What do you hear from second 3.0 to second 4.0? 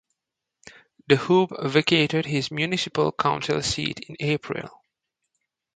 council seat